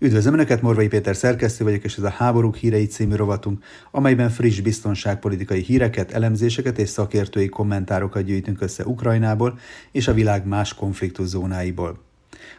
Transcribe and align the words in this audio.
Üdvözlöm 0.00 0.34
Önöket, 0.34 0.62
Morvai 0.62 0.88
Péter 0.88 1.16
szerkesztő 1.16 1.64
vagyok, 1.64 1.84
és 1.84 1.96
ez 1.96 2.02
a 2.04 2.08
Háborúk 2.08 2.56
hírei 2.56 2.86
című 2.86 3.14
rovatunk, 3.14 3.64
amelyben 3.90 4.30
friss 4.30 4.60
biztonságpolitikai 4.60 5.60
híreket, 5.60 6.12
elemzéseket 6.12 6.78
és 6.78 6.88
szakértői 6.88 7.48
kommentárokat 7.48 8.24
gyűjtünk 8.24 8.60
össze 8.60 8.84
Ukrajnából 8.84 9.58
és 9.92 10.08
a 10.08 10.12
világ 10.12 10.46
más 10.46 10.74
konfliktuszónáiból. 10.74 11.98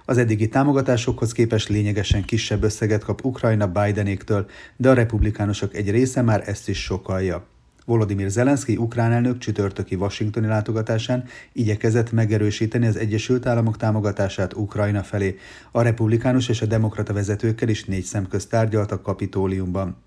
Az 0.05 0.17
eddigi 0.17 0.47
támogatásokhoz 0.47 1.31
képest 1.31 1.69
lényegesen 1.69 2.23
kisebb 2.23 2.63
összeget 2.63 3.03
kap 3.03 3.25
Ukrajna 3.25 3.67
Bidenéktől, 3.67 4.49
de 4.77 4.89
a 4.89 4.93
republikánusok 4.93 5.75
egy 5.75 5.89
része 5.91 6.21
már 6.21 6.43
ezt 6.45 6.69
is 6.69 6.83
sokalja. 6.83 7.47
Volodymyr 7.89 8.29
Zelenszky 8.29 8.77
ukrán 8.77 9.11
elnök 9.11 9.37
csütörtöki 9.37 9.95
washingtoni 9.95 10.47
látogatásán 10.47 11.23
igyekezett 11.53 12.11
megerősíteni 12.11 12.87
az 12.87 12.95
Egyesült 12.95 13.45
Államok 13.45 13.77
támogatását 13.77 14.53
Ukrajna 14.53 15.03
felé. 15.03 15.37
A 15.71 15.81
republikánus 15.81 16.49
és 16.49 16.61
a 16.61 16.65
demokrata 16.65 17.13
vezetőkkel 17.13 17.69
is 17.69 17.85
négy 17.85 18.03
szem 18.03 18.27
közt 18.27 18.49
tárgyaltak 18.49 19.03
Kapitóliumban. 19.03 19.97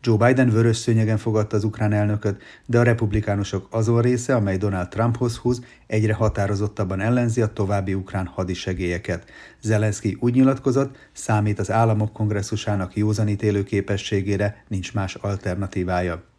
Joe 0.00 0.26
Biden 0.26 0.50
vörös 0.50 0.76
szőnyegen 0.76 1.18
fogadta 1.18 1.56
az 1.56 1.64
ukrán 1.64 1.92
elnököt, 1.92 2.42
de 2.66 2.78
a 2.78 2.82
republikánusok 2.82 3.66
azon 3.70 4.00
része, 4.00 4.34
amely 4.34 4.56
Donald 4.56 4.88
Trumphoz 4.88 5.36
húz, 5.36 5.64
egyre 5.86 6.14
határozottabban 6.14 7.00
ellenzi 7.00 7.40
a 7.40 7.52
további 7.52 7.94
ukrán 7.94 8.26
hadisegélyeket. 8.26 9.30
Zelenszky 9.60 10.16
úgy 10.20 10.34
nyilatkozott, 10.34 10.96
számít 11.12 11.58
az 11.58 11.70
államok 11.70 12.12
kongresszusának 12.12 12.96
józanítélő 12.96 13.62
képességére, 13.62 14.64
nincs 14.68 14.94
más 14.94 15.14
alternatívája. 15.14 16.29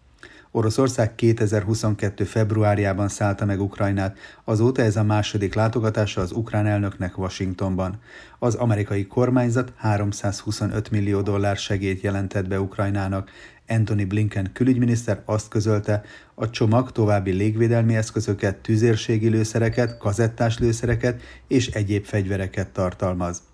Oroszország 0.53 1.15
2022. 1.15 2.23
februárjában 2.23 3.07
szállta 3.07 3.45
meg 3.45 3.61
Ukrajnát, 3.61 4.17
azóta 4.43 4.81
ez 4.81 4.95
a 4.95 5.03
második 5.03 5.53
látogatása 5.53 6.21
az 6.21 6.31
ukrán 6.31 6.65
elnöknek 6.65 7.17
Washingtonban. 7.17 7.99
Az 8.39 8.55
amerikai 8.55 9.07
kormányzat 9.07 9.73
325 9.75 10.89
millió 10.89 11.21
dollár 11.21 11.57
segélyt 11.57 12.01
jelentett 12.01 12.47
be 12.47 12.59
Ukrajnának. 12.59 13.29
Anthony 13.67 14.07
Blinken 14.07 14.49
külügyminiszter 14.53 15.21
azt 15.25 15.47
közölte, 15.47 16.01
a 16.35 16.49
csomag 16.49 16.91
további 16.91 17.31
légvédelmi 17.31 17.95
eszközöket, 17.95 18.57
tüzérségi 18.57 19.29
lőszereket, 19.29 19.97
kazettás 19.97 20.59
lőszereket 20.59 21.21
és 21.47 21.67
egyéb 21.67 22.05
fegyvereket 22.05 22.67
tartalmaz. 22.67 23.50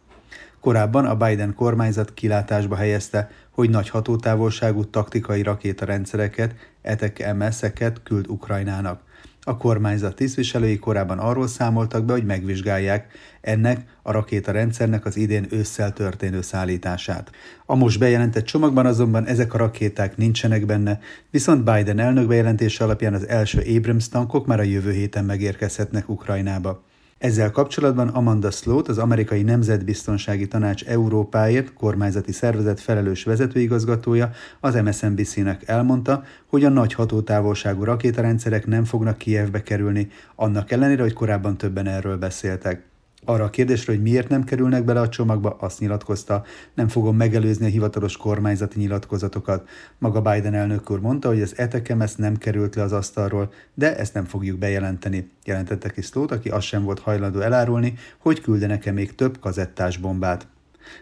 Korábban 0.60 1.06
a 1.06 1.16
Biden 1.16 1.54
kormányzat 1.54 2.14
kilátásba 2.14 2.76
helyezte, 2.76 3.30
hogy 3.52 3.70
nagy 3.70 3.90
hatótávolságú 3.90 4.86
taktikai 4.86 5.42
rakétarendszereket, 5.42 6.56
etek 6.82 7.36
MS-eket 7.36 8.04
küld 8.04 8.28
Ukrajnának. 8.28 9.02
A 9.48 9.58
kormányzat 9.58 10.16
tisztviselői 10.16 10.80
korábban 10.80 11.20
arról 11.20 11.48
számoltak 11.48 12.06
be, 12.06 12.14
hogy 12.14 12.26
megvizsgálják 12.26 13.08
ennek 13.42 13.86
a 14.02 14.12
rakétarendszernek 14.12 15.06
az 15.06 15.18
idén 15.18 15.48
ősszel 15.50 15.94
történő 15.94 16.42
szállítását. 16.42 17.32
A 17.66 17.76
most 17.76 18.00
bejelentett 18.00 18.46
csomagban 18.46 18.86
azonban 18.86 19.26
ezek 19.26 19.54
a 19.54 19.58
rakéták 19.58 20.18
nincsenek 20.18 20.66
benne, 20.66 21.00
viszont 21.30 21.64
Biden 21.64 22.00
elnök 22.00 22.28
bejelentése 22.28 22.84
alapján 22.84 23.14
az 23.14 23.28
első 23.28 23.64
Abrams 23.76 24.10
tankok 24.10 24.46
már 24.46 24.60
a 24.60 24.64
jövő 24.64 24.92
héten 24.92 25.26
megérkezhetnek 25.26 26.10
Ukrajnába. 26.10 26.84
Ezzel 27.18 27.52
kapcsolatban 27.52 28.08
Amanda 28.08 28.52
Sloat, 28.52 28.88
az 28.88 28.98
amerikai 28.98 29.42
Nemzetbiztonsági 29.42 30.48
Tanács 30.48 30.84
Európáért 30.84 31.74
kormányzati 31.74 32.32
szervezet 32.32 32.80
felelős 32.80 33.24
vezetőigazgatója 33.24 34.32
az 34.60 34.76
MSNBC-nek 34.76 35.68
elmondta, 35.68 36.24
hogy 36.46 36.64
a 36.64 36.70
nagy 36.70 36.94
hatótávolságú 36.94 37.84
rakétarendszerek 37.84 38.66
nem 38.66 38.84
fognak 38.84 39.18
Kievbe 39.18 39.64
kerülni, 39.64 40.08
annak 40.36 40.72
ellenére, 40.72 41.02
hogy 41.02 41.14
korábban 41.14 41.58
többen 41.58 41.88
erről 41.88 42.18
beszéltek. 42.18 42.84
Arra 43.30 43.44
a 43.44 43.50
kérdésre, 43.50 43.94
hogy 43.94 44.02
miért 44.02 44.30
nem 44.30 44.44
kerülnek 44.44 44.84
bele 44.84 45.00
a 45.00 45.10
csomagba, 45.10 45.56
azt 45.60 45.80
nyilatkozta, 45.80 46.44
nem 46.74 46.88
fogom 46.88 47.16
megelőzni 47.16 47.66
a 47.66 47.70
hivatalos 47.70 48.18
kormányzati 48.18 48.80
nyilatkozatokat. 48.80 49.70
Maga 49.98 50.22
Biden 50.22 50.54
elnök 50.54 50.90
úr 50.92 51.00
mondta, 51.00 51.28
hogy 51.28 51.42
az 51.42 51.58
etekem 51.58 52.02
ezt 52.02 52.18
nem 52.18 52.36
került 52.38 52.76
le 52.76 52.82
az 52.82 52.92
asztalról, 52.92 53.52
de 53.74 53.98
ezt 53.98 54.14
nem 54.14 54.26
fogjuk 54.26 54.58
bejelenteni. 54.58 55.30
Jelentette 55.46 55.90
ki 55.90 56.02
Slót, 56.02 56.32
aki 56.32 56.50
azt 56.50 56.66
sem 56.66 56.84
volt 56.84 57.00
hajlandó 57.00 57.40
elárulni, 57.40 57.94
hogy 58.18 58.42
küldenek-e 58.42 58.92
még 58.92 59.16
több 59.16 59.40
kazettás 59.40 59.98
bombát. 59.98 60.48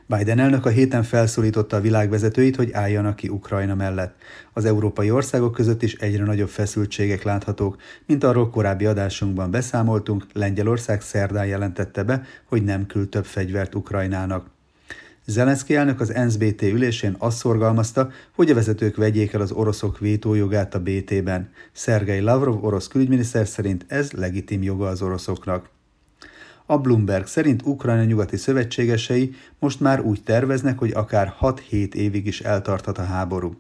Biden 0.06 0.40
elnök 0.40 0.66
a 0.66 0.70
héten 0.70 1.04
felszólította 1.04 1.76
a 1.76 1.82
világvezetőit, 1.82 2.56
hogy 2.56 2.72
álljanak 2.74 3.16
ki 3.16 3.30
Ukrajna 3.30 3.76
mellett. 3.76 4.16
Az 4.54 4.66
európai 4.66 5.12
országok 5.12 5.54
között 5.54 5.84
is 5.84 5.94
egyre 5.94 6.24
nagyobb 6.24 6.50
feszültségek 6.50 7.24
láthatók, 7.24 7.78
mint 8.06 8.24
arról 8.24 8.50
korábbi 8.50 8.86
adásunkban 8.86 9.52
beszámoltunk, 9.52 10.26
Lengyelország 10.34 11.02
szerdán 11.02 11.46
jelentette 11.46 12.04
be, 12.04 12.24
hogy 12.46 12.64
nem 12.64 12.86
küld 12.86 13.10
több 13.10 13.26
fegyvert 13.26 13.76
Ukrajnának. 13.76 14.54
Zelenszky 15.28 15.76
elnök 15.76 16.00
az 16.00 16.14
NSBT 16.26 16.62
ülésén 16.62 17.16
azt 17.18 17.38
szorgalmazta, 17.38 18.10
hogy 18.36 18.52
a 18.52 18.54
vezetők 18.54 18.96
vegyék 18.96 19.34
el 19.34 19.42
az 19.42 19.52
oroszok 19.52 20.00
vétójogát 20.00 20.76
a 20.76 20.80
BT-ben. 20.80 21.50
Szergei 21.72 22.20
Lavrov 22.20 22.64
orosz 22.64 22.88
külügyminiszter 22.88 23.48
szerint 23.48 23.86
ez 23.88 24.12
legitim 24.12 24.64
joga 24.64 24.88
az 24.88 25.02
oroszoknak. 25.02 25.70
A 26.68 26.78
Bloomberg 26.78 27.26
szerint 27.26 27.62
Ukrajna 27.66 28.04
nyugati 28.04 28.38
szövetségesei 28.38 29.36
most 29.60 29.80
már 29.80 30.02
úgy 30.02 30.24
terveznek, 30.24 30.78
hogy 30.78 30.92
akár 30.92 31.34
6-7 31.42 31.94
évig 31.94 32.26
is 32.26 32.42
eltarthat 32.42 32.98
a 32.98 33.04
háború. 33.04 33.56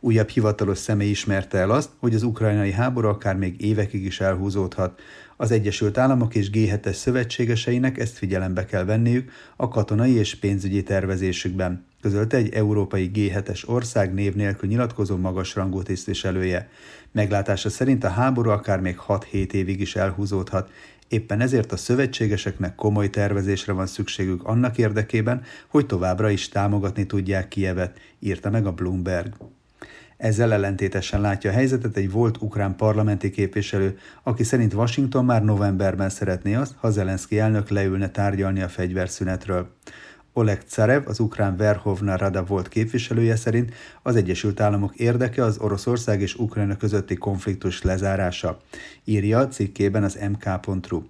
Újabb 0.00 0.28
hivatalos 0.28 0.78
személy 0.78 1.08
ismerte 1.10 1.58
el 1.58 1.70
azt, 1.70 1.90
hogy 1.98 2.14
az 2.14 2.22
ukrajnai 2.22 2.72
háború 2.72 3.08
akár 3.08 3.36
még 3.36 3.60
évekig 3.62 4.04
is 4.04 4.20
elhúzódhat. 4.20 5.00
Az 5.36 5.50
Egyesült 5.50 5.98
Államok 5.98 6.34
és 6.34 6.50
G7-es 6.52 6.92
szövetségeseinek 6.92 7.98
ezt 7.98 8.16
figyelembe 8.16 8.64
kell 8.64 8.84
venniük 8.84 9.30
a 9.56 9.68
katonai 9.68 10.14
és 10.14 10.34
pénzügyi 10.34 10.82
tervezésükben, 10.82 11.84
közölte 12.00 12.36
egy 12.36 12.52
európai 12.52 13.10
G7-es 13.14 13.68
ország 13.68 14.14
név 14.14 14.34
nélkül 14.34 14.68
nyilatkozó 14.68 15.16
magasrangú 15.16 15.82
tisztviselője. 15.82 16.68
Meglátása 17.12 17.70
szerint 17.70 18.04
a 18.04 18.08
háború 18.08 18.50
akár 18.50 18.80
még 18.80 18.98
6-7 19.08 19.52
évig 19.52 19.80
is 19.80 19.96
elhúzódhat, 19.96 20.70
Éppen 21.10 21.40
ezért 21.40 21.72
a 21.72 21.76
szövetségeseknek 21.76 22.74
komoly 22.74 23.10
tervezésre 23.10 23.72
van 23.72 23.86
szükségük 23.86 24.44
annak 24.44 24.78
érdekében, 24.78 25.42
hogy 25.68 25.86
továbbra 25.86 26.30
is 26.30 26.48
támogatni 26.48 27.06
tudják 27.06 27.48
Kievet, 27.48 27.98
írta 28.18 28.50
meg 28.50 28.66
a 28.66 28.72
Bloomberg. 28.72 29.34
Ezzel 30.16 30.52
ellentétesen 30.52 31.20
látja 31.20 31.50
a 31.50 31.52
helyzetet 31.52 31.96
egy 31.96 32.10
volt 32.10 32.36
ukrán 32.40 32.76
parlamenti 32.76 33.30
képviselő, 33.30 33.98
aki 34.22 34.44
szerint 34.44 34.74
Washington 34.74 35.24
már 35.24 35.44
novemberben 35.44 36.10
szeretné 36.10 36.54
azt, 36.54 36.74
ha 36.76 36.90
Zelenszky 36.90 37.38
elnök 37.38 37.68
leülne 37.68 38.10
tárgyalni 38.10 38.60
a 38.60 38.68
fegyverszünetről. 38.68 39.74
Oleg 40.32 40.62
Carev, 40.68 41.08
az 41.08 41.20
ukrán 41.20 41.56
Verhovna 41.56 42.16
Rada 42.16 42.44
volt 42.44 42.68
képviselője 42.68 43.36
szerint 43.36 43.74
az 44.02 44.16
Egyesült 44.16 44.60
Államok 44.60 44.96
érdeke 44.96 45.44
az 45.44 45.58
Oroszország 45.58 46.20
és 46.20 46.34
Ukrajna 46.34 46.76
közötti 46.76 47.14
konfliktus 47.14 47.82
lezárása, 47.82 48.58
írja 49.04 49.38
a 49.38 49.48
cikkében 49.48 50.02
az 50.02 50.18
mk.ru. 50.30 51.02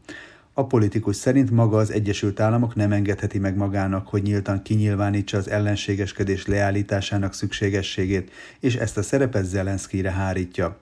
A 0.52 0.66
politikus 0.66 1.16
szerint 1.16 1.50
maga 1.50 1.76
az 1.76 1.90
Egyesült 1.90 2.40
Államok 2.40 2.74
nem 2.74 2.92
engedheti 2.92 3.38
meg 3.38 3.56
magának, 3.56 4.08
hogy 4.08 4.22
nyíltan 4.22 4.62
kinyilvánítsa 4.62 5.36
az 5.36 5.48
ellenségeskedés 5.48 6.46
leállításának 6.46 7.34
szükségességét, 7.34 8.30
és 8.60 8.74
ezt 8.74 8.96
a 8.96 9.02
szerepet 9.02 9.44
Zelenszkire 9.44 10.10
hárítja. 10.10 10.78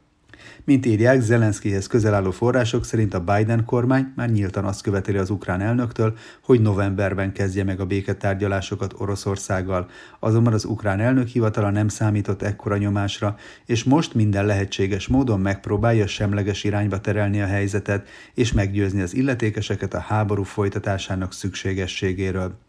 Mint 0.65 0.87
írják, 0.87 1.21
Zelenszkihez 1.21 1.87
közel 1.87 2.15
álló 2.15 2.31
források 2.31 2.85
szerint 2.85 3.15
a 3.15 3.25
Biden 3.25 3.65
kormány 3.65 4.13
már 4.17 4.31
nyíltan 4.31 4.65
azt 4.65 4.83
követeli 4.83 5.19
az 5.19 5.31
ukrán 5.31 5.61
elnöktől, 5.61 6.17
hogy 6.43 6.61
novemberben 6.61 7.33
kezdje 7.33 7.65
meg 7.65 7.81
a 7.81 7.87
béketárgyalásokat 7.87 8.95
Oroszországgal. 8.99 9.89
Azonban 10.21 10.53
az 10.53 10.65
ukrán 10.65 11.01
elnök 11.01 11.29
hivatala 11.29 11.71
nem 11.71 11.89
számított 11.89 12.43
ekkora 12.43 12.77
nyomásra, 12.77 13.37
és 13.67 13.85
most 13.85 14.15
minden 14.15 14.47
lehetséges 14.47 15.07
módon 15.07 15.41
megpróbálja 15.41 16.07
semleges 16.07 16.65
irányba 16.65 17.01
terelni 17.01 17.41
a 17.41 17.47
helyzetet, 17.47 18.09
és 18.35 18.53
meggyőzni 18.53 19.01
az 19.01 19.15
illetékeseket 19.15 19.95
a 19.95 19.99
háború 19.99 20.43
folytatásának 20.43 21.33
szükségességéről. 21.33 22.67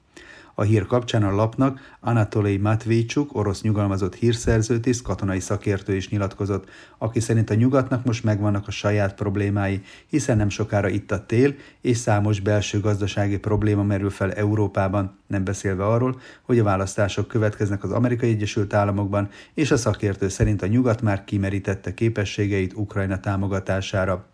A 0.59 0.63
hír 0.63 0.85
kapcsán 0.85 1.23
a 1.23 1.35
lapnak 1.35 1.79
Anatolij 1.99 2.57
Matvécsuk, 2.57 3.35
orosz 3.35 3.61
nyugalmazott 3.61 4.15
hírszerzőtiszt, 4.15 5.01
katonai 5.01 5.39
szakértő 5.39 5.95
is 5.95 6.09
nyilatkozott, 6.09 6.69
aki 6.97 7.19
szerint 7.19 7.49
a 7.49 7.53
nyugatnak 7.53 8.05
most 8.05 8.23
megvannak 8.23 8.67
a 8.67 8.71
saját 8.71 9.15
problémái, 9.15 9.81
hiszen 10.07 10.37
nem 10.37 10.49
sokára 10.49 10.89
itt 10.89 11.11
a 11.11 11.25
tél, 11.25 11.55
és 11.81 11.97
számos 11.97 12.39
belső 12.39 12.79
gazdasági 12.79 13.37
probléma 13.37 13.83
merül 13.83 14.09
fel 14.09 14.31
Európában, 14.33 15.18
nem 15.29 15.43
beszélve 15.43 15.85
arról, 15.85 16.19
hogy 16.41 16.59
a 16.59 16.63
választások 16.63 17.27
következnek 17.27 17.83
az 17.83 17.91
Amerikai 17.91 18.29
Egyesült 18.29 18.73
Államokban, 18.73 19.29
és 19.53 19.71
a 19.71 19.77
szakértő 19.77 20.27
szerint 20.27 20.61
a 20.61 20.67
nyugat 20.67 21.01
már 21.01 21.23
kimerítette 21.23 21.93
képességeit 21.93 22.73
Ukrajna 22.73 23.19
támogatására. 23.19 24.25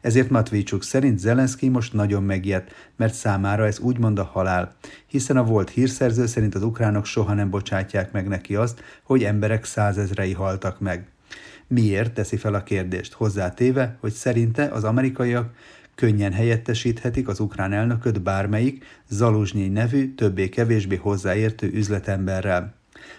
Ezért 0.00 0.30
Matvécsuk 0.30 0.82
szerint 0.82 1.18
Zelenszky 1.18 1.68
most 1.68 1.92
nagyon 1.92 2.22
megijedt, 2.22 2.70
mert 2.96 3.14
számára 3.14 3.66
ez 3.66 3.78
úgymond 3.78 4.18
a 4.18 4.24
halál, 4.24 4.74
hiszen 5.06 5.36
a 5.36 5.44
volt 5.44 5.70
hírszerző 5.70 6.26
szerint 6.26 6.54
az 6.54 6.62
ukránok 6.62 7.04
soha 7.04 7.34
nem 7.34 7.50
bocsátják 7.50 8.12
meg 8.12 8.28
neki 8.28 8.54
azt, 8.54 8.82
hogy 9.02 9.24
emberek 9.24 9.64
százezrei 9.64 10.32
haltak 10.32 10.80
meg. 10.80 11.08
Miért 11.66 12.12
teszi 12.12 12.36
fel 12.36 12.54
a 12.54 12.62
kérdést, 12.62 13.12
hozzátéve, 13.12 13.96
hogy 14.00 14.12
szerinte 14.12 14.64
az 14.64 14.84
amerikaiak 14.84 15.54
könnyen 15.94 16.32
helyettesíthetik 16.32 17.28
az 17.28 17.40
ukrán 17.40 17.72
elnököt 17.72 18.22
bármelyik 18.22 18.84
Zaluzsnyi 19.08 19.68
nevű, 19.68 20.14
többé-kevésbé 20.14 20.96
hozzáértő 20.96 21.70
üzletemberrel. 21.72 22.74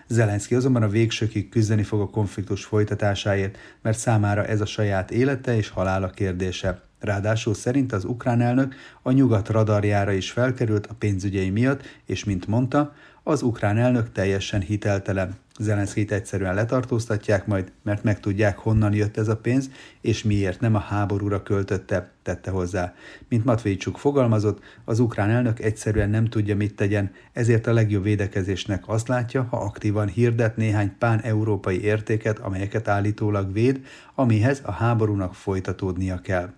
Zelenszky 0.07 0.56
azonban 0.56 0.83
a 0.83 0.88
végsőkig 0.88 1.50
küzdeni 1.50 1.83
fog 1.83 2.01
a 2.01 2.10
konfliktus 2.10 2.63
folytatásáért, 2.63 3.57
mert 3.81 3.98
számára 3.98 4.45
ez 4.45 4.62
a 4.62 4.66
saját 4.66 5.12
élete 5.12 5.56
és 5.56 5.69
halála 5.69 6.10
kérdése. 6.10 6.81
Ráadásul 7.00 7.53
szerint 7.53 7.92
az 7.92 8.06
ukrán 8.06 8.42
elnök 8.42 8.75
a 9.01 9.12
nyugat 9.12 9.50
radarjára 9.50 10.12
is 10.12 10.31
felkerült 10.31 10.88
a 10.88 10.94
pénzügyei 10.94 11.50
miatt, 11.50 11.81
és 12.06 12.24
mint 12.24 12.47
mondta, 12.47 12.94
az 13.24 13.42
ukrán 13.42 13.77
elnök 13.77 14.12
teljesen 14.12 14.62
hiteltelen. 14.62 15.36
Zelenszkit 15.59 16.12
egyszerűen 16.12 16.53
letartóztatják 16.53 17.45
majd, 17.47 17.71
mert 17.83 18.03
megtudják, 18.03 18.57
honnan 18.57 18.94
jött 18.94 19.18
ez 19.18 19.27
a 19.27 19.38
pénz, 19.38 19.69
és 20.01 20.24
miért 20.24 20.59
nem 20.59 20.75
a 20.75 20.80
háborúra 20.80 21.44
költötte, 21.44 22.12
tette 22.24 22.51
hozzá. 22.51 22.94
Mint 23.30 23.45
Matvécsuk 23.45 23.97
fogalmazott, 23.97 24.59
az 24.86 25.00
ukrán 25.00 25.30
elnök 25.30 25.59
egyszerűen 25.59 26.09
nem 26.09 26.25
tudja, 26.25 26.56
mit 26.56 26.75
tegyen, 26.75 27.12
ezért 27.33 27.68
a 27.68 27.74
legjobb 27.74 28.03
védekezésnek 28.03 28.83
azt 28.88 29.07
látja, 29.07 29.47
ha 29.50 29.57
aktívan 29.57 30.07
hirdet 30.07 30.57
néhány 30.57 30.97
pán-európai 30.97 31.81
értéket, 31.81 32.39
amelyeket 32.39 32.88
állítólag 32.88 33.53
véd, 33.53 33.86
amihez 34.15 34.62
a 34.63 34.71
háborúnak 34.71 35.36
folytatódnia 35.36 36.21
kell. 36.21 36.53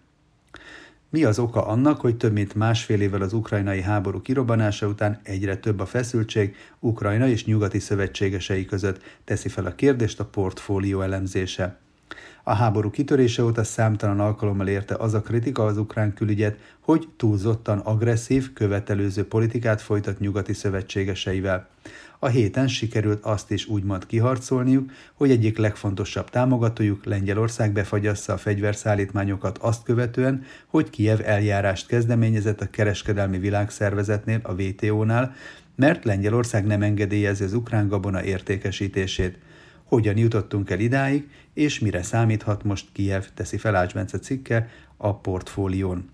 Mi 1.09 1.23
az 1.23 1.39
oka 1.39 1.65
annak, 1.65 2.01
hogy 2.01 2.17
több 2.17 2.33
mint 2.33 2.55
másfél 2.55 3.01
évvel 3.01 3.21
az 3.21 3.33
ukrajnai 3.33 3.81
háború 3.81 4.21
kirobbanása 4.21 4.87
után 4.87 5.19
egyre 5.23 5.57
több 5.57 5.79
a 5.79 5.85
feszültség 5.85 6.55
Ukrajna 6.79 7.27
és 7.27 7.45
nyugati 7.45 7.79
szövetségesei 7.79 8.65
között, 8.65 9.01
teszi 9.23 9.49
fel 9.49 9.65
a 9.65 9.75
kérdést 9.75 10.19
a 10.19 10.25
portfólió 10.25 11.01
elemzése. 11.01 11.77
A 12.43 12.53
háború 12.53 12.89
kitörése 12.89 13.43
óta 13.43 13.63
számtalan 13.63 14.19
alkalommal 14.19 14.67
érte 14.67 14.95
az 14.95 15.13
a 15.13 15.21
kritika 15.21 15.65
az 15.65 15.77
ukrán 15.77 16.13
külügyet, 16.13 16.57
hogy 16.79 17.07
túlzottan 17.17 17.79
agresszív, 17.79 18.53
követelőző 18.53 19.27
politikát 19.27 19.81
folytat 19.81 20.19
nyugati 20.19 20.53
szövetségeseivel. 20.53 21.67
A 22.19 22.27
héten 22.27 22.67
sikerült 22.67 23.25
azt 23.25 23.51
is 23.51 23.65
úgymond 23.65 24.05
kiharcolniuk, 24.05 24.91
hogy 25.13 25.31
egyik 25.31 25.57
legfontosabb 25.57 26.29
támogatójuk 26.29 27.05
Lengyelország 27.05 27.71
befagyassza 27.71 28.33
a 28.33 28.37
fegyverszállítmányokat 28.37 29.57
azt 29.57 29.83
követően, 29.83 30.43
hogy 30.67 30.89
Kiev 30.89 31.19
eljárást 31.23 31.87
kezdeményezett 31.87 32.61
a 32.61 32.69
kereskedelmi 32.69 33.37
világszervezetnél, 33.37 34.39
a 34.43 34.53
WTO-nál, 34.53 35.35
mert 35.75 36.05
Lengyelország 36.05 36.65
nem 36.65 36.81
engedélyezi 36.81 37.43
az 37.43 37.53
ukrán 37.53 37.87
gabona 37.87 38.23
értékesítését. 38.23 39.37
Hogyan 39.83 40.17
jutottunk 40.17 40.69
el 40.69 40.79
idáig, 40.79 41.29
és 41.53 41.79
mire 41.79 42.03
számíthat 42.03 42.63
most 42.63 42.85
Kiev, 42.91 43.23
teszi 43.33 43.57
fel 43.57 43.75
Ács 43.75 43.93
Bence 43.93 44.19
cikke 44.19 44.69
a 44.97 45.19
portfólión. 45.19 46.09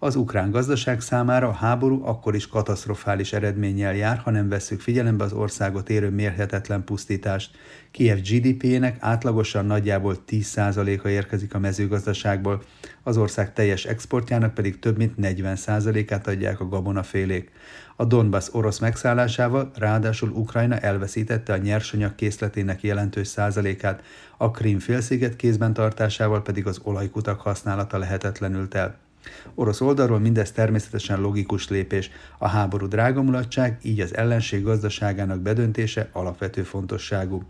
Az 0.00 0.16
ukrán 0.16 0.50
gazdaság 0.50 1.00
számára 1.00 1.48
a 1.48 1.52
háború 1.52 2.04
akkor 2.04 2.34
is 2.34 2.46
katasztrofális 2.46 3.32
eredménnyel 3.32 3.94
jár, 3.94 4.18
ha 4.18 4.30
nem 4.30 4.48
vesszük 4.48 4.80
figyelembe 4.80 5.24
az 5.24 5.32
országot 5.32 5.90
érő 5.90 6.10
mérhetetlen 6.10 6.84
pusztítást. 6.84 7.56
Kiev 7.90 8.18
GDP-nek 8.18 8.96
átlagosan 9.00 9.66
nagyjából 9.66 10.16
10%-a 10.28 11.08
érkezik 11.08 11.54
a 11.54 11.58
mezőgazdaságból, 11.58 12.62
az 13.02 13.16
ország 13.16 13.52
teljes 13.52 13.84
exportjának 13.84 14.54
pedig 14.54 14.78
több 14.78 14.96
mint 14.96 15.14
40%-át 15.22 16.26
adják 16.26 16.60
a 16.60 16.68
gabonafélék. 16.68 17.50
A 17.96 18.04
Donbass 18.04 18.48
orosz 18.52 18.78
megszállásával 18.78 19.70
ráadásul 19.74 20.30
Ukrajna 20.30 20.78
elveszítette 20.78 21.52
a 21.52 21.56
nyersanyag 21.56 22.14
készletének 22.14 22.82
jelentős 22.82 23.26
százalékát, 23.26 24.02
a 24.36 24.50
Krim 24.50 24.78
félsziget 24.78 25.36
kézben 25.36 25.72
tartásával 25.72 26.42
pedig 26.42 26.66
az 26.66 26.80
olajkutak 26.82 27.40
használata 27.40 27.98
lehetetlenült 27.98 28.74
el. 28.74 29.07
Orosz 29.54 29.80
oldalról 29.80 30.18
mindez 30.18 30.52
természetesen 30.52 31.20
logikus 31.20 31.68
lépés, 31.68 32.10
a 32.38 32.48
háború 32.48 32.86
drágamulatság, 32.86 33.78
így 33.82 34.00
az 34.00 34.16
ellenség 34.16 34.62
gazdaságának 34.62 35.40
bedöntése 35.40 36.08
alapvető 36.12 36.62
fontosságú. 36.62 37.42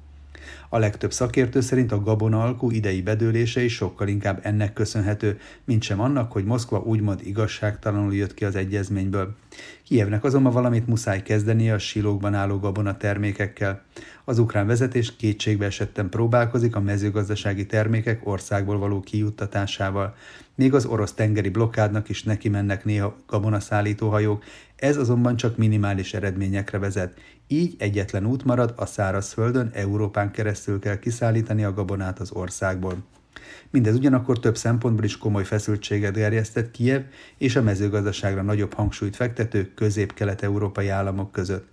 A 0.69 0.79
legtöbb 0.79 1.13
szakértő 1.13 1.61
szerint 1.61 1.93
a 1.93 2.03
gabona 2.03 2.43
alkú 2.43 2.71
idei 2.71 3.03
bedőlése 3.03 3.63
is 3.65 3.75
sokkal 3.75 4.09
inkább 4.09 4.41
ennek 4.43 4.73
köszönhető, 4.73 5.39
mint 5.65 5.83
sem 5.83 6.01
annak, 6.01 6.33
hogy 6.33 6.45
Moszkva 6.45 6.79
úgymond 6.79 7.21
igazságtalanul 7.25 8.15
jött 8.15 8.35
ki 8.35 8.45
az 8.45 8.55
egyezményből. 8.55 9.35
Kijevnek 9.83 10.25
azonban 10.25 10.53
valamit 10.53 10.87
muszáj 10.87 11.23
kezdenie 11.23 11.75
a 11.75 11.79
silókban 11.79 12.35
álló 12.35 12.59
gabona 12.59 12.97
termékekkel. 12.97 13.83
Az 14.25 14.39
ukrán 14.39 14.67
vezetés 14.67 15.17
kétségbe 15.17 15.67
esetten 15.67 16.09
próbálkozik 16.09 16.77
a 16.77 16.81
mezőgazdasági 16.81 17.67
termékek 17.67 18.27
országból 18.27 18.79
való 18.79 19.01
kijuttatásával. 19.01 20.15
Még 20.55 20.75
az 20.75 20.85
orosz 20.85 21.13
tengeri 21.13 21.49
blokkádnak 21.49 22.09
is 22.09 22.23
neki 22.23 22.49
mennek 22.49 22.85
néha 22.85 23.17
gabonaszállítóhajók, 23.27 24.45
ez 24.77 24.97
azonban 24.97 25.37
csak 25.37 25.57
minimális 25.57 26.15
eredményekre 26.15 26.79
vezet. 26.79 27.15
Így 27.51 27.75
egyetlen 27.79 28.27
út 28.27 28.45
marad, 28.45 28.73
a 28.77 28.87
szárazföldön 28.87 29.71
Európán 29.73 30.31
keresztül 30.31 30.79
kell 30.79 30.99
kiszállítani 30.99 31.65
a 31.65 31.73
gabonát 31.73 32.19
az 32.19 32.33
országból. 32.33 32.97
Mindez 33.71 33.95
ugyanakkor 33.95 34.41
több 34.41 34.57
szempontból 34.57 35.05
is 35.05 35.19
komoly 35.19 35.45
feszültséget 35.45 36.13
gerjesztett 36.15 36.71
Kiev 36.71 37.03
és 37.39 37.57
a 37.57 37.63
mezőgazdaságra 37.63 38.43
nagyobb 38.43 38.73
hangsúlyt 38.73 39.17
fektető 39.17 39.73
közép-kelet-európai 39.75 40.89
államok 40.89 41.33
között. 41.33 41.69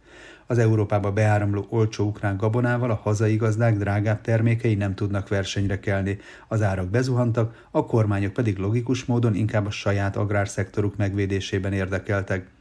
Az 0.48 0.58
Európába 0.58 1.12
beáramló 1.12 1.66
olcsó 1.70 2.06
ukrán 2.06 2.38
gabonával 2.38 2.92
a 2.92 3.00
hazai 3.04 3.36
gazdák 3.36 3.78
drágább 3.78 4.22
termékei 4.22 4.76
nem 4.76 4.96
tudnak 4.96 5.28
versenyre 5.28 5.80
kelni, 5.80 6.18
az 6.48 6.62
árak 6.62 6.90
bezuhantak, 6.90 7.68
a 7.72 7.86
kormányok 7.86 8.34
pedig 8.34 8.58
logikus 8.58 9.06
módon 9.06 9.36
inkább 9.36 9.66
a 9.66 9.72
saját 9.72 10.16
agrárszektoruk 10.16 10.98
megvédésében 10.98 11.74
érdekeltek. 11.74 12.55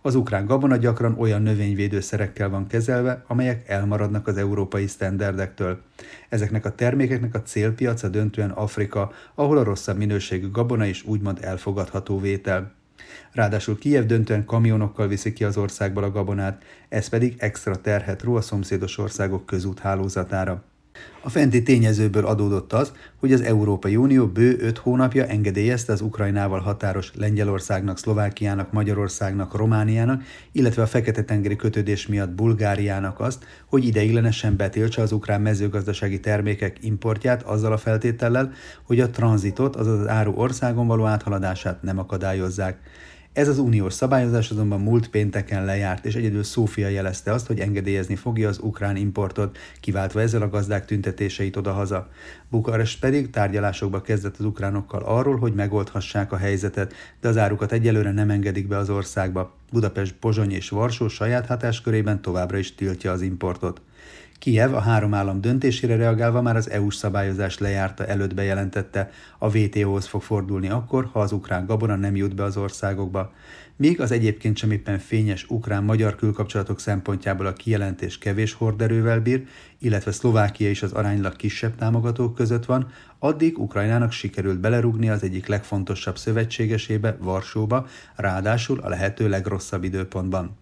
Az 0.00 0.14
ukrán 0.14 0.46
gabona 0.46 0.76
gyakran 0.76 1.18
olyan 1.18 1.42
növényvédőszerekkel 1.42 2.48
van 2.48 2.66
kezelve, 2.66 3.24
amelyek 3.26 3.68
elmaradnak 3.68 4.26
az 4.26 4.36
európai 4.36 4.86
sztenderdektől. 4.86 5.80
Ezeknek 6.28 6.64
a 6.64 6.74
termékeknek 6.74 7.34
a 7.34 7.42
célpiaca 7.42 8.08
döntően 8.08 8.50
Afrika, 8.50 9.12
ahol 9.34 9.58
a 9.58 9.64
rosszabb 9.64 9.96
minőségű 9.96 10.50
gabona 10.50 10.84
is 10.84 11.04
úgymond 11.04 11.38
elfogadható 11.40 12.20
vétel. 12.20 12.72
Ráadásul 13.32 13.78
Kiev 13.78 14.04
döntően 14.04 14.44
kamionokkal 14.44 15.08
viszi 15.08 15.32
ki 15.32 15.44
az 15.44 15.56
országból 15.56 16.04
a 16.04 16.10
gabonát, 16.10 16.62
ez 16.88 17.08
pedig 17.08 17.34
extra 17.38 17.76
terhet 17.76 18.22
ró 18.22 18.34
a 18.34 18.40
szomszédos 18.40 18.98
országok 18.98 19.46
közúthálózatára. 19.46 20.62
A 21.24 21.28
fenti 21.28 21.62
tényezőből 21.62 22.26
adódott 22.26 22.72
az, 22.72 22.92
hogy 23.16 23.32
az 23.32 23.40
Európai 23.40 23.96
Unió 23.96 24.26
bő 24.26 24.56
öt 24.60 24.78
hónapja 24.78 25.26
engedélyezte 25.26 25.92
az 25.92 26.00
Ukrajnával 26.00 26.60
határos 26.60 27.12
Lengyelországnak, 27.14 27.98
Szlovákiának, 27.98 28.72
Magyarországnak, 28.72 29.56
Romániának, 29.56 30.22
illetve 30.52 30.82
a 30.82 30.86
Fekete-tengeri 30.86 31.56
kötődés 31.56 32.06
miatt 32.06 32.30
Bulgáriának 32.30 33.20
azt, 33.20 33.44
hogy 33.66 33.84
ideiglenesen 33.84 34.56
betiltsa 34.56 35.02
az 35.02 35.12
ukrán 35.12 35.40
mezőgazdasági 35.40 36.20
termékek 36.20 36.76
importját 36.80 37.42
azzal 37.42 37.72
a 37.72 37.78
feltétellel, 37.78 38.52
hogy 38.82 39.00
a 39.00 39.10
tranzitot, 39.10 39.76
azaz 39.76 40.00
az 40.00 40.08
áru 40.08 40.32
országon 40.34 40.86
való 40.86 41.04
áthaladását 41.04 41.82
nem 41.82 41.98
akadályozzák. 41.98 42.78
Ez 43.32 43.48
az 43.48 43.58
uniós 43.58 43.92
szabályozás 43.92 44.50
azonban 44.50 44.80
múlt 44.80 45.08
pénteken 45.08 45.64
lejárt, 45.64 46.04
és 46.04 46.14
egyedül 46.14 46.42
Szófia 46.42 46.88
jelezte 46.88 47.32
azt, 47.32 47.46
hogy 47.46 47.60
engedélyezni 47.60 48.16
fogja 48.16 48.48
az 48.48 48.58
ukrán 48.58 48.96
importot, 48.96 49.58
kiváltva 49.80 50.20
ezzel 50.20 50.42
a 50.42 50.48
gazdák 50.48 50.84
tüntetéseit 50.84 51.56
odahaza. 51.56 52.08
Bukarest 52.50 53.00
pedig 53.00 53.30
tárgyalásokba 53.30 54.00
kezdett 54.00 54.36
az 54.38 54.44
ukránokkal 54.44 55.02
arról, 55.02 55.36
hogy 55.36 55.54
megoldhassák 55.54 56.32
a 56.32 56.36
helyzetet, 56.36 56.94
de 57.20 57.28
az 57.28 57.36
árukat 57.36 57.72
egyelőre 57.72 58.12
nem 58.12 58.30
engedik 58.30 58.68
be 58.68 58.76
az 58.76 58.90
országba. 58.90 59.54
Budapest, 59.70 60.14
Pozsony 60.14 60.52
és 60.52 60.68
Varsó 60.68 61.08
saját 61.08 61.46
hatáskörében 61.46 62.22
továbbra 62.22 62.58
is 62.58 62.74
tiltja 62.74 63.12
az 63.12 63.22
importot. 63.22 63.80
Kiev 64.42 64.74
a 64.74 64.80
három 64.80 65.14
állam 65.14 65.40
döntésére 65.40 65.96
reagálva 65.96 66.42
már 66.42 66.56
az 66.56 66.70
EU-s 66.70 66.94
szabályozás 66.94 67.58
lejárta 67.58 68.06
előtt 68.06 68.34
bejelentette, 68.34 69.10
a 69.38 69.58
WTO-hoz 69.58 70.06
fog 70.06 70.22
fordulni 70.22 70.68
akkor, 70.68 71.08
ha 71.12 71.20
az 71.20 71.32
ukrán 71.32 71.66
gabona 71.66 71.96
nem 71.96 72.16
jut 72.16 72.34
be 72.34 72.42
az 72.42 72.56
országokba. 72.56 73.32
Míg 73.76 74.00
az 74.00 74.10
egyébként 74.10 74.56
sem 74.56 74.70
éppen 74.70 74.98
fényes 74.98 75.46
ukrán-magyar 75.48 76.14
külkapcsolatok 76.14 76.80
szempontjából 76.80 77.46
a 77.46 77.52
kijelentés 77.52 78.18
kevés 78.18 78.52
horderővel 78.52 79.20
bír, 79.20 79.46
illetve 79.78 80.12
Szlovákia 80.12 80.70
is 80.70 80.82
az 80.82 80.92
aránylag 80.92 81.36
kisebb 81.36 81.74
támogatók 81.76 82.34
között 82.34 82.64
van, 82.64 82.90
addig 83.18 83.58
Ukrajnának 83.58 84.12
sikerült 84.12 84.60
belerugni 84.60 85.08
az 85.08 85.22
egyik 85.22 85.46
legfontosabb 85.46 86.18
szövetségesébe, 86.18 87.16
Varsóba, 87.20 87.86
ráadásul 88.16 88.80
a 88.80 88.88
lehető 88.88 89.28
legrosszabb 89.28 89.84
időpontban. 89.84 90.61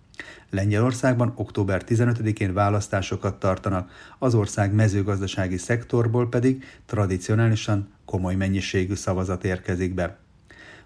Lengyelországban 0.51 1.33
október 1.37 1.83
15-én 1.89 2.53
választásokat 2.53 3.39
tartanak, 3.39 3.91
az 4.19 4.35
ország 4.35 4.75
mezőgazdasági 4.75 5.57
szektorból 5.57 6.29
pedig 6.29 6.65
tradicionálisan 6.87 7.89
komoly 8.05 8.35
mennyiségű 8.35 8.95
szavazat 8.95 9.45
érkezik 9.45 9.95
be. 9.95 10.19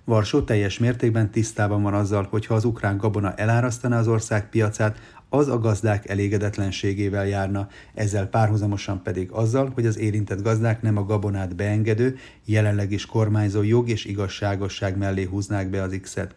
Varsó 0.05 0.43
teljes 0.43 0.79
mértékben 0.79 1.31
tisztában 1.31 1.83
van 1.83 1.95
azzal, 1.95 2.27
hogy 2.31 2.47
ha 2.47 2.55
az 2.55 2.65
ukrán 2.65 2.97
gabona 2.97 3.35
elárasztaná 3.35 3.99
az 3.99 4.09
ország 4.09 4.49
piacát, 4.49 4.99
az 5.29 5.49
a 5.49 5.59
gazdák 5.59 6.09
elégedetlenségével 6.09 7.27
járna, 7.27 7.69
ezzel 7.95 8.27
párhuzamosan 8.27 9.03
pedig 9.03 9.31
azzal, 9.31 9.71
hogy 9.75 9.87
az 9.87 9.99
érintett 9.99 10.43
gazdák 10.43 10.83
nem 10.83 10.97
a 10.97 11.05
gabonát 11.05 11.57
beengedő, 11.57 12.17
jelenleg 12.45 12.93
is 12.93 13.07
kormányzó 13.07 13.63
jog 13.63 13.89
és 13.89 14.05
igazságosság 14.05 14.97
mellé 14.97 15.25
húznák 15.25 15.71
be 15.71 15.83
az 15.83 15.99
X-et. 16.03 16.35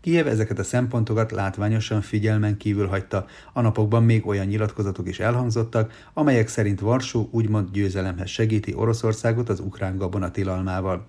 Kijev 0.00 0.26
ezeket 0.26 0.58
a 0.58 0.64
szempontokat 0.64 1.30
látványosan 1.30 2.00
figyelmen 2.00 2.56
kívül 2.56 2.86
hagyta, 2.86 3.26
a 3.52 3.60
napokban 3.60 4.04
még 4.04 4.26
olyan 4.26 4.46
nyilatkozatok 4.46 5.08
is 5.08 5.20
elhangzottak, 5.20 5.92
amelyek 6.14 6.48
szerint 6.48 6.80
Varsó 6.80 7.28
úgymond 7.30 7.70
győzelemhez 7.72 8.28
segíti 8.28 8.74
Oroszországot 8.74 9.48
az 9.48 9.60
ukrán 9.60 9.96
gabona 9.96 10.30
tilalmával. 10.30 11.06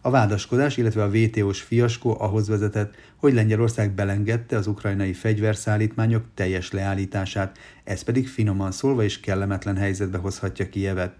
A 0.00 0.10
vádaskodás, 0.10 0.76
illetve 0.76 1.02
a 1.02 1.10
VTO-s 1.10 1.60
fiaskó 1.60 2.16
ahhoz 2.20 2.48
vezetett, 2.48 2.94
hogy 3.16 3.34
Lengyelország 3.34 3.94
belengedte 3.94 4.56
az 4.56 4.66
ukrajnai 4.66 5.12
fegyverszállítmányok 5.12 6.24
teljes 6.34 6.72
leállítását, 6.72 7.58
ez 7.84 8.02
pedig 8.02 8.28
finoman 8.28 8.72
szólva 8.72 9.02
is 9.02 9.20
kellemetlen 9.20 9.76
helyzetbe 9.76 10.18
hozhatja 10.18 10.68
Kijevet. 10.68 11.12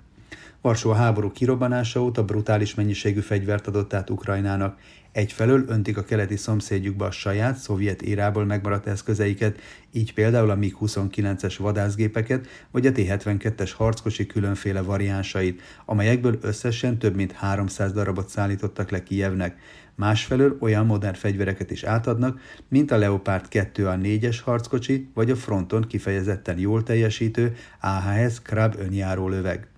Varsó 0.69 0.91
a 0.91 0.95
háború 0.95 1.31
kirobbanása 1.31 2.03
óta 2.03 2.25
brutális 2.25 2.75
mennyiségű 2.75 3.21
fegyvert 3.21 3.67
adott 3.67 3.95
át 3.95 4.11
Ukrajnának. 4.11 4.79
Egyfelől 5.13 5.65
öntik 5.69 5.97
a 5.97 6.05
keleti 6.05 6.37
szomszédjukba 6.37 7.07
a 7.07 7.11
saját, 7.11 7.57
szovjet 7.57 8.03
érából 8.03 8.45
megmaradt 8.45 8.87
eszközeiket, 8.87 9.61
így 9.93 10.15
például 10.15 10.51
a 10.51 10.55
MiG-29-es 10.55 11.55
vadászgépeket, 11.59 12.47
vagy 12.71 12.87
a 12.87 12.93
T-72-es 12.93 13.71
harckocsi 13.77 14.27
különféle 14.27 14.81
variánsait, 14.81 15.61
amelyekből 15.85 16.39
összesen 16.41 16.99
több 16.99 17.15
mint 17.15 17.33
300 17.33 17.93
darabot 17.93 18.29
szállítottak 18.29 18.91
le 18.91 19.03
Kijevnek. 19.03 19.59
Másfelől 19.95 20.57
olyan 20.61 20.87
modern 20.87 21.15
fegyvereket 21.15 21.71
is 21.71 21.83
átadnak, 21.83 22.41
mint 22.69 22.91
a 22.91 22.97
Leopard 22.97 23.45
2A4-es 23.51 24.39
harckocsi, 24.45 25.11
vagy 25.15 25.31
a 25.31 25.37
fronton 25.37 25.83
kifejezetten 25.83 26.59
jól 26.59 26.83
teljesítő 26.83 27.57
AHS 27.81 28.43
Krab 28.43 28.75
önjáró 28.79 29.29
löveg. 29.29 29.69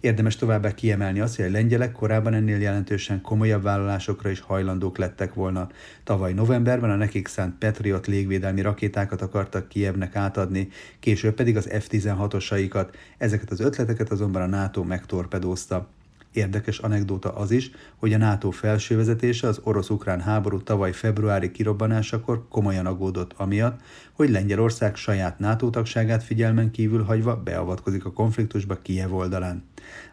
Érdemes 0.00 0.36
továbbá 0.36 0.74
kiemelni 0.74 1.20
azt, 1.20 1.36
hogy 1.36 1.44
a 1.44 1.50
lengyelek 1.50 1.92
korábban 1.92 2.34
ennél 2.34 2.60
jelentősen 2.60 3.20
komolyabb 3.20 3.62
vállalásokra 3.62 4.30
is 4.30 4.40
hajlandók 4.40 4.98
lettek 4.98 5.34
volna. 5.34 5.68
Tavaly 6.04 6.32
novemberben 6.32 6.90
a 6.90 6.96
nekik 6.96 7.28
szánt 7.28 7.58
Patriot 7.58 8.06
légvédelmi 8.06 8.60
rakétákat 8.60 9.22
akartak 9.22 9.68
Kievnek 9.68 10.16
átadni, 10.16 10.68
később 11.00 11.34
pedig 11.34 11.56
az 11.56 11.68
F-16-osaikat, 11.70 12.88
ezeket 13.18 13.50
az 13.50 13.60
ötleteket 13.60 14.10
azonban 14.10 14.42
a 14.42 14.46
NATO 14.46 14.82
megtorpedózta. 14.82 15.88
Érdekes 16.32 16.78
anekdóta 16.78 17.34
az 17.34 17.50
is, 17.50 17.70
hogy 17.96 18.12
a 18.12 18.18
NATO 18.18 18.50
felső 18.50 18.96
vezetése 18.96 19.48
az 19.48 19.60
orosz-ukrán 19.62 20.20
háború 20.20 20.62
tavaly 20.62 20.92
februári 20.92 21.50
kirobbanásakor 21.50 22.48
komolyan 22.48 22.86
aggódott 22.86 23.32
amiatt, 23.36 23.80
hogy 24.12 24.30
Lengyelország 24.30 24.96
saját 24.96 25.38
NATO 25.38 25.70
tagságát 25.70 26.22
figyelmen 26.22 26.70
kívül 26.70 27.02
hagyva 27.02 27.36
beavatkozik 27.36 28.04
a 28.04 28.12
konfliktusba 28.12 28.78
Kiev 28.82 29.14
oldalán. 29.14 29.64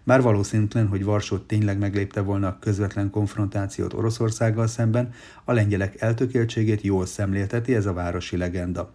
Bár 0.04 0.22
valószínűtlen, 0.22 0.88
hogy 0.88 1.04
Varsó 1.04 1.38
tényleg 1.38 1.78
meglépte 1.78 2.22
volna 2.22 2.48
a 2.48 2.58
közvetlen 2.60 3.10
konfrontációt 3.10 3.94
Oroszországgal 3.94 4.68
szemben, 4.68 5.14
a 5.44 5.54
lengyelek 5.54 6.02
eltökéltségét 6.02 6.82
jól 6.82 7.06
szemlélteti 7.06 7.76
ez 7.76 7.86
a 7.86 7.94
városi 7.94 8.38
legenda. 8.38 8.94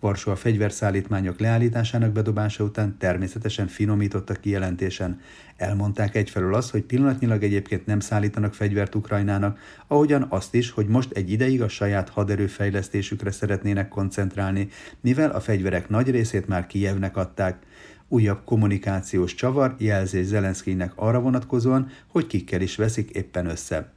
Varsó 0.00 0.30
a 0.30 0.36
fegyverszállítmányok 0.36 1.40
leállításának 1.40 2.12
bedobása 2.12 2.64
után 2.64 2.96
természetesen 2.98 3.66
finomított 3.66 4.30
a 4.30 4.34
kijelentésen. 4.34 5.20
Elmondták 5.56 6.14
egyfelől 6.14 6.54
azt, 6.54 6.70
hogy 6.70 6.82
pillanatnyilag 6.82 7.42
egyébként 7.42 7.86
nem 7.86 8.00
szállítanak 8.00 8.54
fegyvert 8.54 8.94
Ukrajnának, 8.94 9.58
ahogyan 9.86 10.26
azt 10.28 10.54
is, 10.54 10.70
hogy 10.70 10.86
most 10.86 11.12
egy 11.12 11.30
ideig 11.30 11.62
a 11.62 11.68
saját 11.68 12.08
haderőfejlesztésükre 12.08 13.30
szeretnének 13.30 13.88
koncentrálni, 13.88 14.68
mivel 15.00 15.30
a 15.30 15.40
fegyverek 15.40 15.88
nagy 15.88 16.10
részét 16.10 16.48
már 16.48 16.66
Kijevnek 16.66 17.16
adták. 17.16 17.58
Újabb 18.08 18.44
kommunikációs 18.44 19.34
csavar 19.34 19.74
jelzés 19.78 20.26
Zelenszkinek 20.26 20.92
arra 20.94 21.20
vonatkozóan, 21.20 21.90
hogy 22.06 22.26
kikkel 22.26 22.60
is 22.60 22.76
veszik 22.76 23.10
éppen 23.10 23.46
össze. 23.46 23.95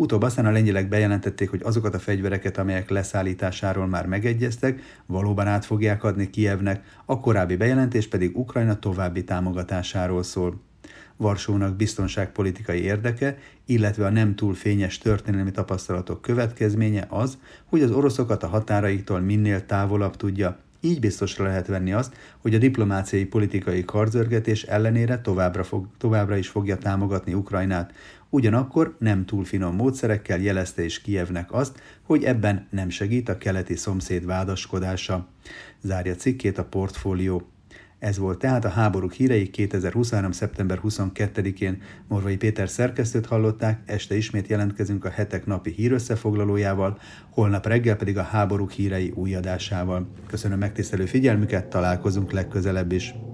Utóbb 0.00 0.22
aztán 0.22 0.46
a 0.46 0.50
lengyelek 0.50 0.88
bejelentették, 0.88 1.50
hogy 1.50 1.60
azokat 1.64 1.94
a 1.94 1.98
fegyvereket, 1.98 2.58
amelyek 2.58 2.90
leszállításáról 2.90 3.86
már 3.86 4.06
megegyeztek, 4.06 4.80
valóban 5.06 5.46
át 5.46 5.64
fogják 5.64 6.04
adni 6.04 6.30
Kievnek, 6.30 6.84
a 7.04 7.20
korábbi 7.20 7.56
bejelentés 7.56 8.08
pedig 8.08 8.38
Ukrajna 8.38 8.78
további 8.78 9.24
támogatásáról 9.24 10.22
szól. 10.22 10.60
Varsónak 11.16 11.76
biztonságpolitikai 11.76 12.80
érdeke, 12.80 13.38
illetve 13.66 14.06
a 14.06 14.10
nem 14.10 14.34
túl 14.34 14.54
fényes 14.54 14.98
történelmi 14.98 15.50
tapasztalatok 15.50 16.22
következménye 16.22 17.06
az, 17.08 17.38
hogy 17.64 17.82
az 17.82 17.90
oroszokat 17.90 18.42
a 18.42 18.48
határaiktól 18.48 19.20
minél 19.20 19.66
távolabb 19.66 20.16
tudja 20.16 20.58
így 20.80 21.00
biztosra 21.00 21.44
lehet 21.44 21.66
venni 21.66 21.92
azt, 21.92 22.16
hogy 22.38 22.54
a 22.54 22.58
diplomáciai 22.58 23.24
politikai 23.24 23.84
karzörgetés 23.84 24.62
ellenére 24.62 25.20
továbbra, 25.20 25.64
fog, 25.64 25.86
továbbra 25.98 26.36
is 26.36 26.48
fogja 26.48 26.76
támogatni 26.76 27.34
Ukrajnát. 27.34 27.92
Ugyanakkor 28.30 28.96
nem 28.98 29.24
túl 29.24 29.44
finom 29.44 29.74
módszerekkel 29.74 30.40
jelezte 30.40 30.84
is 30.84 31.00
Kijevnek 31.00 31.52
azt, 31.52 31.80
hogy 32.02 32.24
ebben 32.24 32.66
nem 32.70 32.88
segít 32.88 33.28
a 33.28 33.38
keleti 33.38 33.76
szomszéd 33.76 34.26
vádaskodása. 34.26 35.28
Zárja 35.80 36.14
cikkét 36.14 36.58
a 36.58 36.64
portfólió. 36.64 37.48
Ez 37.98 38.18
volt 38.18 38.38
tehát 38.38 38.64
a 38.64 38.68
háborúk 38.68 39.12
hírei 39.12 39.50
2023. 39.50 40.32
szeptember 40.32 40.80
22-én. 40.84 41.82
Morvai 42.08 42.36
Péter 42.36 42.68
szerkesztőt 42.68 43.26
hallották, 43.26 43.80
este 43.86 44.16
ismét 44.16 44.46
jelentkezünk 44.46 45.04
a 45.04 45.10
hetek 45.10 45.46
napi 45.46 45.70
hírösszefoglalójával, 45.70 46.98
holnap 47.30 47.66
reggel 47.66 47.96
pedig 47.96 48.18
a 48.18 48.22
háborúk 48.22 48.70
hírei 48.70 49.12
új 49.14 49.34
adásával. 49.34 50.08
Köszönöm 50.26 50.58
megtisztelő 50.58 51.06
figyelmüket, 51.06 51.66
találkozunk 51.66 52.32
legközelebb 52.32 52.92
is. 52.92 53.14